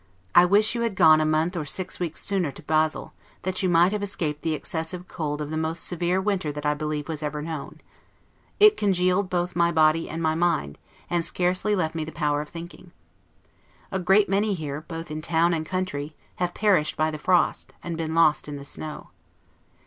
[0.33, 3.13] I wish you had gone a month or six weeks sooner to Basle,
[3.43, 6.73] that you might have escaped the excessive cold of the most severe winter that I
[6.73, 7.79] believe was ever known.
[8.59, 12.49] It congealed both my body and my mind, and scarcely left me the power of
[12.49, 12.89] thinking.
[13.91, 17.95] A great many here, both in town and country, have perished by the frost, and
[17.95, 19.11] been lost in the snow.